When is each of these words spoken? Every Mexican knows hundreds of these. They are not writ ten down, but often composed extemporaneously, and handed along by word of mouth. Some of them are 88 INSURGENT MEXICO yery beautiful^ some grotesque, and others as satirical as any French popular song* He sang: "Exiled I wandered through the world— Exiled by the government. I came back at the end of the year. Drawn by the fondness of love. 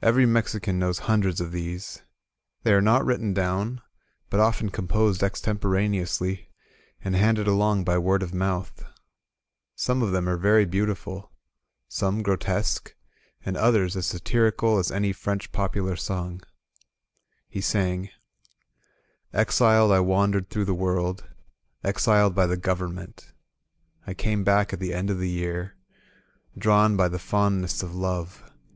Every 0.00 0.26
Mexican 0.26 0.78
knows 0.78 1.00
hundreds 1.10 1.40
of 1.40 1.50
these. 1.50 2.02
They 2.62 2.72
are 2.72 2.80
not 2.80 3.04
writ 3.04 3.18
ten 3.18 3.34
down, 3.34 3.82
but 4.30 4.38
often 4.38 4.68
composed 4.68 5.24
extemporaneously, 5.24 6.52
and 7.02 7.16
handed 7.16 7.48
along 7.48 7.82
by 7.82 7.98
word 7.98 8.22
of 8.22 8.32
mouth. 8.32 8.84
Some 9.74 10.02
of 10.02 10.12
them 10.12 10.28
are 10.28 10.34
88 10.38 10.68
INSURGENT 10.72 10.88
MEXICO 10.88 11.10
yery 11.10 11.18
beautiful^ 11.24 11.28
some 11.88 12.22
grotesque, 12.22 12.94
and 13.44 13.56
others 13.56 13.96
as 13.96 14.06
satirical 14.06 14.78
as 14.78 14.92
any 14.92 15.12
French 15.12 15.50
popular 15.50 15.96
song* 15.96 16.42
He 17.48 17.60
sang: 17.60 18.10
"Exiled 19.32 19.90
I 19.90 19.98
wandered 19.98 20.48
through 20.48 20.66
the 20.66 20.74
world— 20.74 21.26
Exiled 21.82 22.36
by 22.36 22.46
the 22.46 22.56
government. 22.56 23.32
I 24.06 24.14
came 24.14 24.44
back 24.44 24.72
at 24.72 24.78
the 24.78 24.94
end 24.94 25.10
of 25.10 25.18
the 25.18 25.28
year. 25.28 25.74
Drawn 26.56 26.96
by 26.96 27.08
the 27.08 27.18
fondness 27.18 27.82
of 27.82 27.96
love. 27.96 28.44